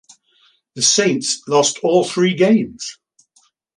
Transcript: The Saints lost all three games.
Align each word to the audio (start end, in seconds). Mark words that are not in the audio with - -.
The 0.73 0.81
Saints 0.81 1.43
lost 1.47 1.77
all 1.83 2.03
three 2.03 2.33
games. 2.33 2.97